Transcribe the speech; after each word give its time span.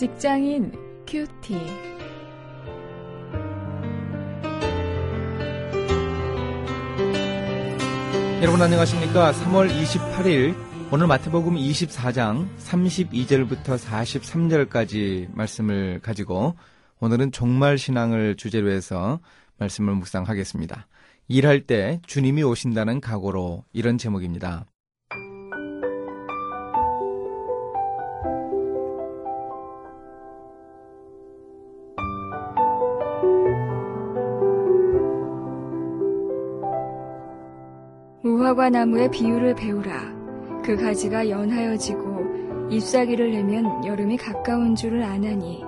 직장인 0.00 0.72
큐티. 1.06 1.52
여러분 8.40 8.62
안녕하십니까? 8.62 9.32
3월 9.32 9.70
28일 9.70 10.56
오늘 10.90 11.06
마태복음 11.06 11.54
24장 11.56 12.48
32절부터 12.56 13.76
43절까지 13.76 15.34
말씀을 15.34 16.00
가지고 16.00 16.56
오늘은 17.00 17.30
종말 17.30 17.76
신앙을 17.76 18.36
주제로 18.36 18.70
해서 18.70 19.20
말씀을 19.58 19.96
묵상하겠습니다. 19.96 20.86
일할 21.28 21.66
때 21.66 22.00
주님이 22.06 22.42
오신다는 22.42 23.02
각오로 23.02 23.64
이런 23.74 23.98
제목입니다. 23.98 24.64
무화과 38.40 38.70
나무의 38.70 39.10
비유를 39.10 39.54
배우라. 39.54 40.62
그 40.64 40.74
가지가 40.74 41.28
연하여지고 41.28 42.70
잎사귀를 42.70 43.32
내면 43.32 43.84
여름이 43.84 44.16
가까운 44.16 44.74
줄을 44.74 45.02
아나니 45.02 45.62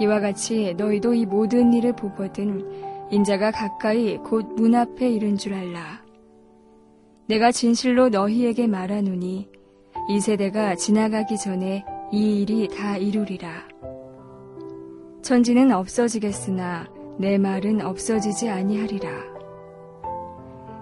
이와 0.00 0.20
같이 0.20 0.72
너희도 0.76 1.14
이 1.14 1.26
모든 1.26 1.72
일을 1.72 1.96
보거든 1.96 2.64
인자가 3.10 3.50
가까이 3.50 4.18
곧 4.18 4.46
문 4.54 4.76
앞에 4.76 5.10
이른 5.10 5.36
줄 5.36 5.52
알라. 5.52 6.04
내가 7.26 7.50
진실로 7.50 8.08
너희에게 8.08 8.68
말하노니 8.68 9.48
이 10.10 10.20
세대가 10.20 10.76
지나가기 10.76 11.38
전에 11.38 11.84
이 12.12 12.42
일이 12.42 12.68
다 12.68 12.96
이루리라. 12.98 13.64
천지는 15.22 15.72
없어지겠으나 15.72 16.86
내 17.18 17.36
말은 17.36 17.84
없어지지 17.84 18.48
아니하리라. 18.48 19.29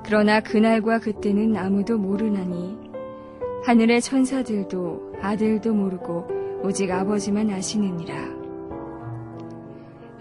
그러나 0.09 0.41
그날과 0.41 1.01
그때는 1.01 1.55
아무도 1.55 1.99
모르나니 1.99 2.79
하늘의 3.65 4.01
천사들도 4.01 5.17
아들도 5.21 5.75
모르고 5.75 6.27
오직 6.63 6.91
아버지만 6.91 7.51
아시느니라. 7.51 8.17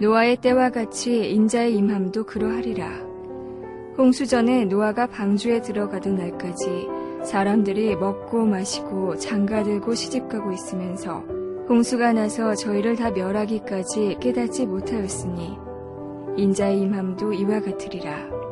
노아의 0.01 0.41
때와 0.41 0.71
같이 0.71 1.31
인자의 1.31 1.77
임함도 1.77 2.25
그러하리라. 2.25 2.85
홍수 3.97 4.25
전에 4.25 4.65
노아가 4.65 5.07
방주에 5.07 5.61
들어가던 5.61 6.17
날까지 6.17 6.89
사람들이 7.23 7.95
먹고 7.95 8.45
마시고 8.45 9.15
장가들고 9.15 9.93
시집가고 9.93 10.51
있으면서 10.51 11.19
홍수가 11.69 12.11
나서 12.11 12.55
저희를 12.55 12.97
다 12.97 13.09
멸하기까지 13.11 14.17
깨닫지 14.19 14.65
못하였으니 14.65 15.57
인자의 16.35 16.81
임함도 16.81 17.31
이와 17.31 17.61
같으리라. 17.61 18.46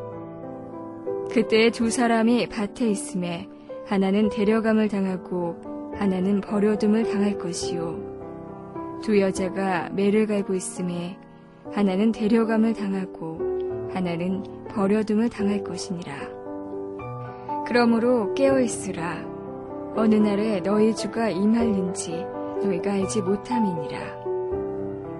그때 1.36 1.70
두 1.70 1.90
사람이 1.90 2.48
밭에 2.48 2.88
있음에 2.88 3.46
하나는 3.84 4.30
데려감을 4.30 4.88
당하고 4.88 5.92
하나는 5.94 6.40
버려둠을 6.40 7.02
당할 7.02 7.36
것이요. 7.36 9.00
두 9.02 9.20
여자가 9.20 9.90
매를 9.90 10.26
갈고 10.26 10.54
있음에 10.54 11.18
하나는 11.72 12.10
데려감을 12.10 12.72
당하고 12.72 13.90
하나는 13.92 14.44
버려둠을 14.70 15.28
당할 15.28 15.62
것이니라. 15.62 16.14
그러므로 17.66 18.32
깨어 18.32 18.60
있으라. 18.60 19.22
어느 19.94 20.14
날에 20.14 20.60
너희 20.60 20.96
주가 20.96 21.28
임할는지 21.28 22.12
너희가 22.62 22.92
알지 22.92 23.20
못함이니라. 23.20 23.98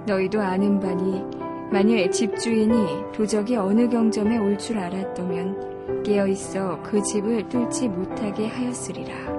너희도 0.06 0.40
아는 0.40 0.80
바니 0.80 1.22
만일 1.70 2.10
집주인이 2.10 3.12
도적이 3.12 3.56
어느 3.56 3.86
경점에 3.90 4.38
올 4.38 4.56
줄 4.56 4.78
알았다면 4.78 5.75
깨어 6.04 6.26
있어 6.28 6.82
그 6.82 7.02
집을 7.02 7.48
뚫지 7.48 7.88
못하게 7.88 8.48
하였으리라. 8.48 9.36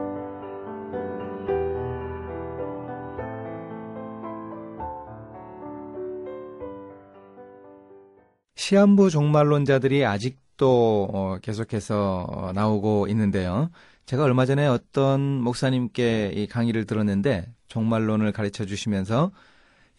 시한부 8.55 9.09
종말론자들이 9.09 10.05
아직도 10.05 11.09
어, 11.13 11.37
계속해서 11.41 12.25
어, 12.29 12.51
나오고 12.53 13.07
있는데요. 13.07 13.69
제가 14.05 14.23
얼마 14.23 14.45
전에 14.45 14.67
어떤 14.67 15.21
목사님께 15.41 16.31
이 16.35 16.47
강의를 16.47 16.85
들었는데 16.85 17.49
종말론을 17.67 18.31
가르쳐 18.33 18.65
주시면서 18.65 19.31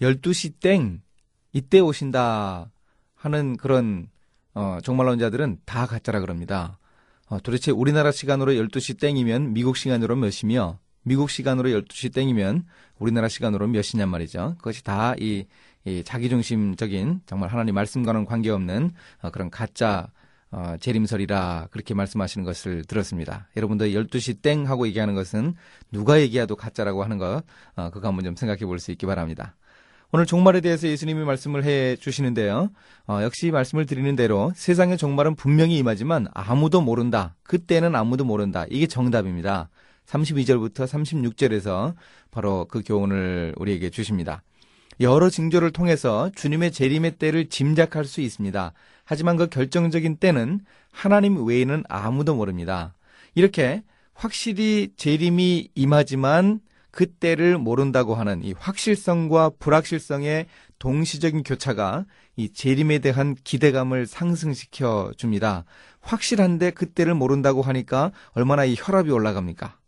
12시 0.01 0.61
땡 0.61 1.01
이때 1.53 1.81
오신다 1.81 2.71
하는 3.15 3.57
그런 3.57 4.09
어, 4.55 4.79
종말론자들은 4.83 5.59
다 5.65 5.87
가짜라 5.87 6.21
그럽니다. 6.21 6.79
어, 7.29 7.39
도대체 7.41 7.71
우리나라 7.71 8.11
시간으로 8.11 8.53
12시 8.53 8.99
땡이면 9.01 9.53
미국 9.53 9.77
시간으로 9.77 10.17
몇이며 10.17 10.79
미국 11.03 11.31
시간으로 11.31 11.71
12시 11.71 12.13
땡이면 12.15 12.65
우리나라 12.99 13.29
시간으로 13.29 13.67
몇이냔 13.69 14.09
말이죠. 14.09 14.55
그것이 14.59 14.83
다이 14.85 15.47
이 15.85 16.03
자기중심적인 16.05 17.23
정말 17.27 17.51
하나님 17.51 17.75
말씀과는 17.75 18.25
관계없는 18.27 18.91
어, 19.23 19.31
그런 19.31 19.51
가짜 19.51 20.09
어, 20.51 20.77
재림설이라 20.81 21.69
그렇게 21.71 21.95
말씀하시는 21.95 22.45
것을 22.45 22.85
들었습니다. 22.85 23.49
여러분도 23.57 23.87
12시 23.87 24.41
땡 24.43 24.67
하고 24.69 24.87
얘기하는 24.87 25.15
것은 25.15 25.55
누가 25.93 26.21
얘기해도 26.21 26.57
가짜라고 26.57 27.05
하는 27.05 27.19
것, 27.19 27.43
어, 27.77 27.91
그거 27.91 28.09
한번 28.09 28.25
좀 28.25 28.35
생각해 28.35 28.65
볼 28.65 28.79
수 28.79 28.91
있기 28.93 29.07
바랍니다. 29.07 29.57
오늘 30.11 30.25
종말에 30.25 30.63
대해서 30.63 30.89
예수님이 30.89 31.23
말씀을 31.25 31.65
해 31.65 31.95
주시는데요. 31.97 32.71
어, 33.07 33.21
역시 33.23 33.51
말씀을 33.51 33.85
드리는 33.85 34.17
대로 34.17 34.53
세상의 34.57 34.97
종말은 34.97 35.35
분명히 35.35 35.77
임하지만 35.77 36.29
아무도 36.33 36.81
모른다. 36.81 37.35
그때는 37.43 37.95
아무도 37.95 38.25
모른다. 38.25 38.65
이게 38.71 38.87
정답입니다. 38.87 39.69
32절부터 40.07 40.87
36절에서 40.87 41.95
바로 42.31 42.67
그 42.71 42.83
교훈을 42.83 43.55
우리에게 43.59 43.91
주십니다. 43.91 44.43
여러 45.01 45.29
징조를 45.29 45.73
통해서 45.73 46.31
주님의 46.35 46.73
재림의 46.73 47.19
때를 47.19 47.51
짐작할 47.51 48.07
수 48.07 48.23
있습니다. 48.23 48.73
하지만 49.05 49.37
그 49.37 49.49
결정적인 49.49 50.17
때는 50.17 50.61
하나님 50.91 51.47
외에는 51.47 51.85
아무도 51.87 52.35
모릅니다. 52.35 52.95
이렇게 53.35 53.83
확실히 54.15 54.89
재림이 54.97 55.69
임하지만 55.75 56.61
그 56.99 57.07
때를 57.07 57.59
모른다고 57.59 58.17
하는 58.17 58.43
이 58.43 58.53
확실성과 58.59 59.53
불확실성의 59.61 60.47
동시적인 60.81 61.45
교차가 61.45 62.07
이 62.35 62.53
재림에 62.53 62.99
대한 62.99 63.37
기대감을 63.45 64.09
상승시켜 64.09 65.13
줍니다. 65.17 65.65
확실한데 66.01 66.73
그때를 66.73 67.15
모른다고 67.15 67.63
하니까 67.63 68.11
얼마나 68.33 68.65
이 68.65 68.75
혈압이 68.77 69.13
올라갑니까? 69.13 69.79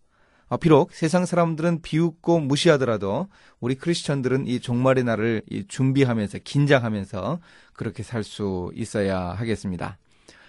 아, 0.50 0.56
비록 0.56 0.92
세상 0.92 1.26
사람들은 1.26 1.82
비웃고 1.82 2.38
무시하더라도 2.38 3.26
우리 3.58 3.74
크리스천들은 3.74 4.46
이 4.46 4.60
종말의 4.60 5.02
날을 5.02 5.42
준비하면서 5.66 6.38
긴장하면서 6.44 7.40
그렇게 7.72 8.04
살 8.04 8.22
수 8.22 8.70
있어야 8.76 9.30
하겠습니다. 9.30 9.98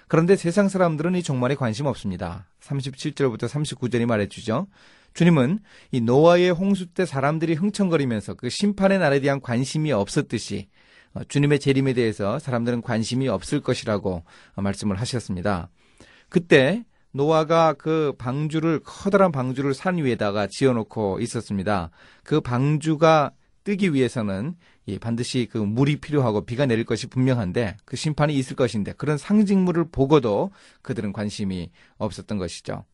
그런데 0.08 0.36
세상 0.36 0.70
사람들은 0.70 1.16
이 1.16 1.24
종말에 1.24 1.56
관심 1.56 1.88
없습니다. 1.88 2.46
37절부터 2.60 3.48
39절이 3.48 4.06
말해주죠. 4.06 4.68
주님은 5.14 5.60
이 5.92 6.02
노아의 6.02 6.52
홍수 6.52 6.88
때 6.88 7.06
사람들이 7.06 7.54
흥청거리면서 7.54 8.36
그 8.36 8.50
심판의 8.50 9.00
날에 9.00 9.20
대한 9.20 9.42
관심이 9.42 9.92
없었듯이 9.92 10.68
어, 11.14 11.24
주님의 11.26 11.60
재림에 11.60 11.94
대해서 11.94 12.40
사람들은 12.40 12.82
관심이 12.82 13.28
없을 13.28 13.60
것이라고 13.60 14.24
말씀을 14.56 15.00
하셨습니다. 15.00 15.70
그때 16.30 16.86
노아가 17.12 17.74
그 17.74 18.14
방주를 18.18 18.80
커다란 18.84 19.32
방주를 19.32 19.74
산 19.74 19.98
위에다가 19.98 20.48
지어놓고 20.50 21.20
있었습니다. 21.20 21.90
그 22.24 22.40
방주가 22.40 23.32
뜨기 23.64 23.94
위해서는 23.94 24.56
반드시 25.00 25.48
그 25.52 25.58
물이 25.58 25.98
필요하고 25.98 26.46
비가 26.46 26.66
내릴 26.66 26.86
것이 26.86 27.08
분명한데 27.08 27.78
그 27.86 27.96
심판이 27.96 28.34
있을 28.36 28.56
것인데 28.56 28.94
그런 28.94 29.18
상징물을 29.18 29.90
보고도 29.92 30.52
그들은 30.82 31.14
관심이 31.14 31.70
없었던 31.98 32.38
것이죠. 32.38 32.86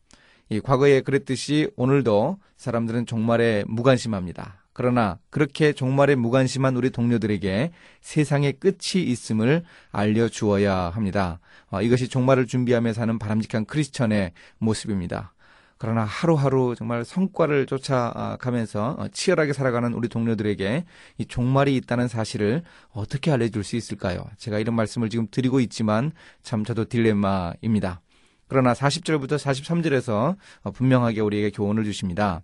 이 0.48 0.60
과거에 0.60 1.00
그랬듯이 1.02 1.70
오늘도 1.76 2.38
사람들은 2.56 3.06
종말에 3.06 3.64
무관심합니다. 3.66 4.64
그러나 4.72 5.18
그렇게 5.30 5.72
종말에 5.72 6.14
무관심한 6.14 6.76
우리 6.76 6.90
동료들에게 6.90 7.72
세상의 8.00 8.54
끝이 8.54 9.02
있음을 9.02 9.64
알려주어야 9.90 10.90
합니다. 10.90 11.40
어, 11.70 11.82
이것이 11.82 12.08
종말을 12.08 12.46
준비하며 12.46 12.92
사는 12.92 13.18
바람직한 13.18 13.64
크리스천의 13.64 14.32
모습입니다. 14.58 15.34
그러나 15.78 16.04
하루하루 16.04 16.74
정말 16.76 17.04
성과를 17.04 17.66
쫓아가면서 17.66 18.96
어, 18.98 19.08
치열하게 19.08 19.52
살아가는 19.52 19.92
우리 19.94 20.08
동료들에게 20.08 20.84
이 21.18 21.26
종말이 21.26 21.74
있다는 21.76 22.08
사실을 22.08 22.62
어떻게 22.90 23.32
알려줄 23.32 23.64
수 23.64 23.76
있을까요? 23.76 24.24
제가 24.36 24.60
이런 24.60 24.76
말씀을 24.76 25.08
지금 25.08 25.26
드리고 25.30 25.60
있지만 25.60 26.12
참 26.42 26.64
저도 26.64 26.84
딜레마입니다. 26.84 28.00
그러나 28.48 28.72
40절부터 28.72 29.38
43절에서 29.38 30.36
어, 30.62 30.70
분명하게 30.70 31.20
우리에게 31.20 31.50
교훈을 31.50 31.84
주십니다. 31.84 32.42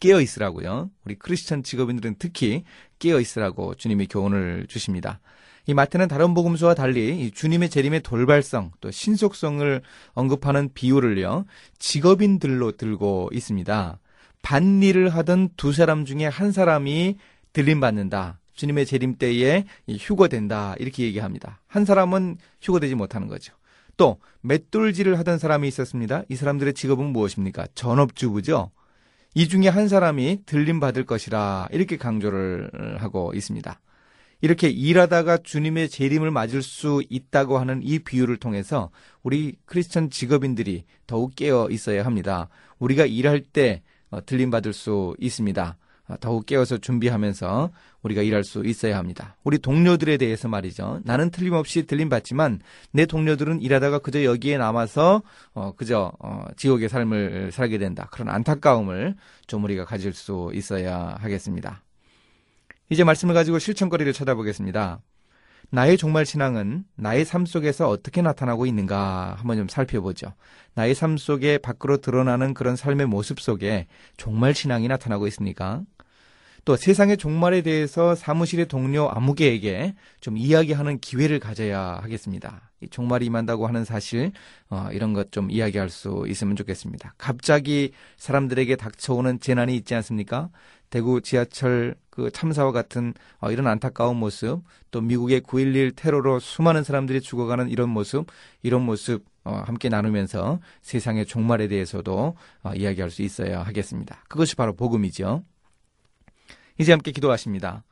깨어 0.00 0.20
있으라고요. 0.20 0.90
우리 1.04 1.14
크리스천 1.16 1.62
직업인들은 1.62 2.16
특히 2.18 2.64
깨어 2.98 3.20
있으라고 3.20 3.74
주님이 3.74 4.06
교훈을 4.06 4.66
주십니다. 4.68 5.20
이 5.66 5.74
마태는 5.74 6.08
다른 6.08 6.32
복음서와 6.32 6.74
달리 6.74 7.30
주님의 7.30 7.68
재림의 7.68 8.00
돌발성 8.00 8.72
또 8.80 8.90
신속성을 8.90 9.82
언급하는 10.14 10.70
비유를요 10.72 11.44
직업인들로 11.78 12.72
들고 12.72 13.28
있습니다. 13.32 13.98
반일을 14.40 15.10
하던 15.10 15.50
두 15.56 15.72
사람 15.72 16.06
중에 16.06 16.26
한 16.26 16.52
사람이 16.52 17.18
들림 17.52 17.80
받는다. 17.80 18.40
주님의 18.54 18.86
재림 18.86 19.16
때에 19.16 19.64
휴거된다. 19.88 20.74
이렇게 20.78 21.04
얘기합니다. 21.04 21.60
한 21.66 21.84
사람은 21.84 22.38
휴거되지 22.62 22.94
못하는 22.94 23.28
거죠. 23.28 23.52
또 23.98 24.18
맷돌질을 24.40 25.18
하던 25.18 25.38
사람이 25.38 25.68
있었습니다. 25.68 26.22
이 26.30 26.36
사람들의 26.36 26.72
직업은 26.72 27.04
무엇입니까? 27.04 27.66
전업주부죠. 27.74 28.70
이 29.34 29.48
중에 29.48 29.68
한 29.68 29.88
사람이 29.88 30.44
들림 30.46 30.80
받을 30.80 31.04
것이라 31.04 31.68
이렇게 31.70 31.98
강조를 31.98 32.96
하고 32.98 33.34
있습니다. 33.34 33.78
이렇게 34.40 34.68
일하다가 34.68 35.38
주님의 35.38 35.88
재림을 35.88 36.30
맞을 36.30 36.62
수 36.62 37.02
있다고 37.10 37.58
하는 37.58 37.80
이 37.82 37.98
비유를 37.98 38.36
통해서 38.36 38.90
우리 39.22 39.56
크리스천 39.66 40.10
직업인들이 40.10 40.84
더욱 41.06 41.34
깨어 41.34 41.68
있어야 41.70 42.06
합니다. 42.06 42.48
우리가 42.78 43.04
일할 43.04 43.40
때 43.40 43.82
어, 44.10 44.24
들림 44.24 44.50
받을 44.50 44.72
수 44.72 45.14
있습니다. 45.18 45.76
어, 46.08 46.16
더욱 46.20 46.46
깨어서 46.46 46.78
준비하면서 46.78 47.70
우리가 48.02 48.22
일할 48.22 48.44
수 48.44 48.64
있어야 48.64 48.98
합니다. 48.98 49.36
우리 49.44 49.58
동료들에 49.58 50.16
대해서 50.16 50.48
말이죠. 50.48 51.00
나는 51.04 51.30
틀림없이 51.30 51.86
들림 51.86 52.08
받지만 52.08 52.60
내 52.90 53.06
동료들은 53.06 53.60
일하다가 53.60 54.00
그저 54.00 54.24
여기에 54.24 54.58
남아서 54.58 55.22
어, 55.54 55.72
그저 55.76 56.12
어, 56.18 56.44
지옥의 56.56 56.88
삶을 56.88 57.52
살게 57.52 57.78
된다. 57.78 58.08
그런 58.10 58.28
안타까움을 58.28 59.14
좀 59.46 59.64
우리가 59.64 59.84
가질 59.84 60.12
수 60.14 60.50
있어야 60.54 61.16
하겠습니다. 61.20 61.82
이제 62.90 63.04
말씀을 63.04 63.34
가지고 63.34 63.58
실천거리를 63.58 64.12
찾아보겠습니다. 64.12 65.00
나의 65.70 65.98
종말 65.98 66.24
신앙은 66.24 66.84
나의 66.96 67.26
삶 67.26 67.44
속에서 67.44 67.90
어떻게 67.90 68.22
나타나고 68.22 68.64
있는가 68.64 69.34
한번 69.36 69.58
좀 69.58 69.68
살펴보죠. 69.68 70.32
나의 70.74 70.94
삶 70.94 71.18
속에 71.18 71.58
밖으로 71.58 71.98
드러나는 71.98 72.54
그런 72.54 72.74
삶의 72.74 73.06
모습 73.06 73.40
속에 73.40 73.86
종말 74.16 74.54
신앙이 74.54 74.88
나타나고 74.88 75.26
있습니까? 75.26 75.82
또 76.68 76.76
세상의 76.76 77.16
종말에 77.16 77.62
대해서 77.62 78.14
사무실의 78.14 78.66
동료 78.66 79.08
아무개에게 79.10 79.94
좀 80.20 80.36
이야기하는 80.36 80.98
기회를 80.98 81.40
가져야 81.40 81.98
하겠습니다. 82.02 82.70
종말이 82.90 83.24
임한다고 83.24 83.66
하는 83.66 83.86
사실 83.86 84.32
어, 84.68 84.90
이런 84.92 85.14
것 85.14 85.30
좀 85.30 85.50
이야기할 85.50 85.88
수 85.88 86.26
있으면 86.28 86.56
좋겠습니다. 86.56 87.14
갑자기 87.16 87.92
사람들에게 88.18 88.76
닥쳐오는 88.76 89.40
재난이 89.40 89.74
있지 89.76 89.94
않습니까? 89.94 90.50
대구 90.90 91.22
지하철 91.22 91.94
그 92.10 92.30
참사와 92.30 92.72
같은 92.72 93.14
어, 93.40 93.50
이런 93.50 93.66
안타까운 93.66 94.18
모습, 94.18 94.62
또 94.90 95.00
미국의 95.00 95.40
9.11 95.40 95.96
테러로 95.96 96.38
수많은 96.38 96.84
사람들이 96.84 97.22
죽어가는 97.22 97.70
이런 97.70 97.88
모습, 97.88 98.26
이런 98.62 98.82
모습 98.82 99.24
어, 99.44 99.62
함께 99.64 99.88
나누면서 99.88 100.60
세상의 100.82 101.24
종말에 101.24 101.66
대해서도 101.68 102.36
어, 102.62 102.72
이야기할 102.74 103.10
수 103.10 103.22
있어야 103.22 103.62
하겠습니다. 103.62 104.22
그것이 104.28 104.54
바로 104.54 104.74
복음이죠. 104.76 105.44
이제 106.78 106.92
함께 106.92 107.12
기도하십니다. 107.12 107.84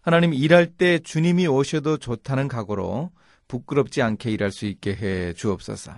하나님 0.00 0.34
일할 0.34 0.66
때 0.66 0.98
주님이 0.98 1.46
오셔도 1.46 1.96
좋다는 1.96 2.48
각오로 2.48 3.10
부끄럽지 3.48 4.02
않게 4.02 4.30
일할 4.30 4.52
수 4.52 4.66
있게 4.66 4.94
해 4.94 5.32
주옵소서. 5.32 5.92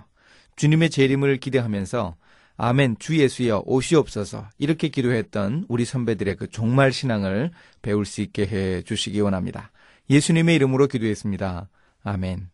주님의 0.55 0.89
재림을 0.89 1.37
기대하면서 1.37 2.15
아멘 2.57 2.95
주 2.97 3.17
예수여 3.17 3.63
오시옵소서 3.65 4.49
이렇게 4.57 4.89
기도했던 4.89 5.65
우리 5.67 5.85
선배들의 5.85 6.35
그 6.37 6.47
종말 6.47 6.91
신앙을 6.91 7.51
배울 7.81 8.05
수 8.05 8.21
있게 8.21 8.47
해 8.47 8.81
주시기 8.81 9.21
원합니다. 9.21 9.71
예수님의 10.09 10.55
이름으로 10.55 10.87
기도했습니다. 10.87 11.69
아멘. 12.03 12.49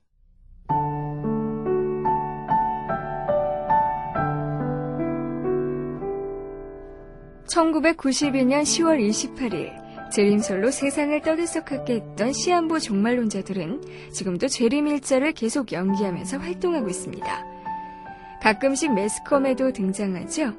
(1992년 7.48 8.63
10월 8.63 8.98
28일) 9.07 9.82
재림설로 10.13 10.69
세상을 10.69 11.19
떠들썩하게 11.21 11.95
했던 11.95 12.33
시한부 12.33 12.80
종말론자들은 12.80 13.81
지금도 14.12 14.48
재림 14.48 14.88
일자를 14.88 15.31
계속 15.31 15.71
연기하면서 15.71 16.38
활동하고 16.38 16.88
있습니다. 16.88 17.45
가끔씩 18.42 18.94
매스컴에도 18.94 19.71
등장하죠. 19.71 20.54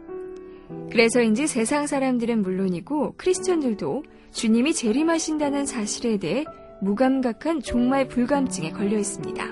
그래서인지 0.91 1.47
세상 1.47 1.87
사람들은 1.87 2.43
물론이고 2.43 3.15
크리스천들도 3.17 4.03
주님이 4.33 4.73
재림하신다는 4.75 5.67
사실에 5.67 6.17
대해 6.17 6.45
무감각한 6.81 7.61
종말 7.61 8.09
불감증에 8.09 8.71
걸려 8.71 8.99
있습니다. 8.99 9.45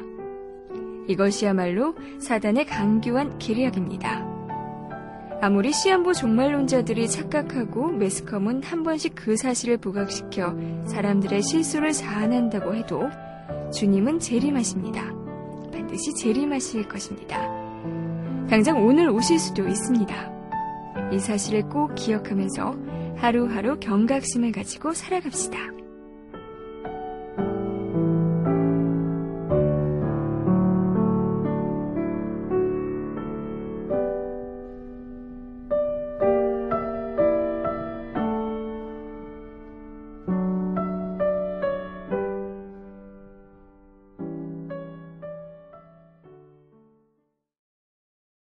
이것이야말로 1.08 1.94
사단의 2.18 2.66
강교한 2.66 3.38
계략입니다. 3.38 4.31
아무리 5.44 5.72
시한부 5.72 6.14
종말론자들이 6.14 7.08
착각하고 7.08 7.88
매스컴은 7.88 8.62
한 8.62 8.84
번씩 8.84 9.16
그 9.16 9.36
사실을 9.36 9.76
부각시켜 9.76 10.54
사람들의 10.86 11.42
실수를 11.42 11.90
자아낸다고 11.90 12.76
해도 12.76 13.10
주님은 13.74 14.20
재림하십니다. 14.20 15.02
반드시 15.72 16.14
재림하실 16.14 16.86
것입니다. 16.86 17.38
당장 18.48 18.86
오늘 18.86 19.08
오실 19.10 19.40
수도 19.40 19.66
있습니다. 19.66 21.10
이 21.12 21.18
사실을 21.18 21.68
꼭 21.68 21.96
기억하면서 21.96 22.76
하루하루 23.16 23.80
경각심을 23.80 24.52
가지고 24.52 24.92
살아갑시다. 24.92 25.81